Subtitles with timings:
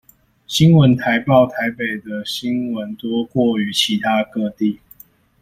[0.47, 4.79] 新聞台報台北的新聞多過於其他各地